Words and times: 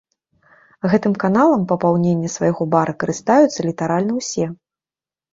Гэтым 0.91 1.13
каналам 1.23 1.65
папаўнення 1.71 2.29
свайго 2.35 2.63
бара 2.75 2.95
карыстаюцца 3.03 3.59
літаральна 3.67 4.15
ўсё. 4.19 4.47